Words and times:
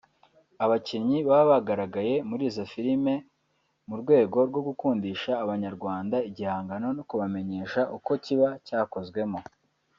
abakinnyi 0.63 1.17
baba 1.29 1.43
baragaragaye 1.49 2.15
muri 2.29 2.43
izo 2.49 2.63
film 2.73 3.05
mu 3.87 3.95
rwego 4.01 4.37
rwo 4.49 4.61
gukundisha 4.67 5.31
abanyarwanda 5.43 6.17
igihangano 6.29 6.87
no 6.97 7.03
kubamenyesha 7.09 7.81
uko 7.97 8.11
kiba 8.23 8.49
cyakozwemo 8.67 9.39